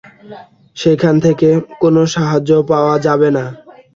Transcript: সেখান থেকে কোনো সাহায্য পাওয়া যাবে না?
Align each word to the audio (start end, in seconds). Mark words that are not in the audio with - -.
সেখান 0.77 1.15
থেকে 1.25 1.49
কোনো 1.81 2.01
সাহায্য 2.13 2.51
পাওয়া 2.71 2.95
যাবে 3.05 3.29
না? 3.37 3.45